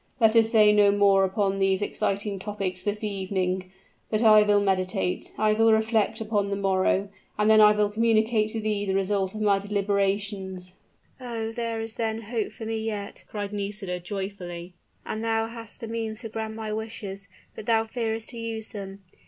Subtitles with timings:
[0.19, 3.71] Let us say no more upon these exciting topics this evening;
[4.09, 8.49] but I will meditate, I will reflect upon the morrow, and then I will communicate
[8.53, 10.73] to thee the result of my deliberations."
[11.19, 11.51] "Oh!
[11.51, 14.73] there is then hope for me yet!" cried Nisida, joyfully;
[15.05, 19.03] "and thou hast the means to grant my wishes, but thou fearest to use them.